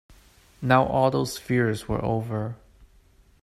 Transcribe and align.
Now 0.63 0.83
all 0.83 1.11
those 1.11 1.37
fears 1.37 1.87
were 1.87 2.03
over. 2.03 2.55